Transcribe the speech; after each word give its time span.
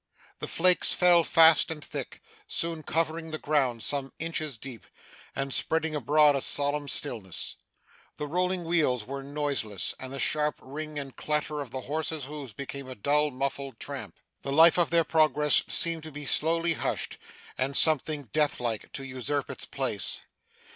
The 0.39 0.47
flakes 0.47 0.93
fell 0.95 1.23
fast 1.23 1.69
and 1.69 1.85
thick, 1.85 2.23
soon 2.47 2.81
covering 2.81 3.29
the 3.29 3.37
ground 3.37 3.83
some 3.83 4.11
inches 4.17 4.57
deep, 4.57 4.87
and 5.35 5.53
spreading 5.53 5.93
abroad 5.93 6.35
a 6.35 6.41
solemn 6.41 6.87
stillness. 6.87 7.55
The 8.17 8.25
rolling 8.25 8.63
wheels 8.65 9.05
were 9.05 9.21
noiseless, 9.21 9.93
and 9.99 10.11
the 10.11 10.19
sharp 10.19 10.55
ring 10.63 10.97
and 10.97 11.15
clatter 11.15 11.61
of 11.61 11.69
the 11.69 11.81
horses' 11.81 12.23
hoofs, 12.25 12.51
became 12.51 12.89
a 12.89 12.95
dull, 12.95 13.29
muffled 13.29 13.79
tramp. 13.79 14.15
The 14.41 14.51
life 14.51 14.79
of 14.79 14.89
their 14.89 15.03
progress 15.03 15.61
seemed 15.67 16.01
to 16.01 16.11
be 16.11 16.25
slowly 16.25 16.73
hushed, 16.73 17.19
and 17.55 17.77
something 17.77 18.23
death 18.33 18.59
like 18.59 18.91
to 18.93 19.03
usurp 19.03 19.51
its 19.51 19.65
place. 19.65 20.19